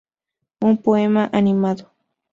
Un 0.61 0.77
poema 0.77 1.29
animado... 1.31 1.91